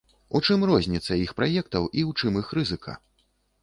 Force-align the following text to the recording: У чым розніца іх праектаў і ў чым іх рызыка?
У 0.37 0.39
чым 0.47 0.63
розніца 0.69 1.19
іх 1.25 1.35
праектаў 1.43 1.83
і 1.99 2.09
ў 2.09 2.19
чым 2.19 2.43
іх 2.45 2.55
рызыка? 2.61 3.01